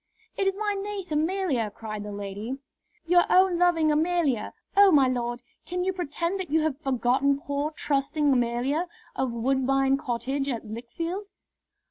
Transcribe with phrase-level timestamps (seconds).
[0.35, 2.57] "It is my niece Amelia," cried the lady,
[3.05, 4.51] "your own loving Amelia!
[4.75, 9.97] Oh, my lord, can you pretend that you have forgotten poor, trusting Amelia, of Woodbine
[9.97, 11.25] Cottage at Lichfield."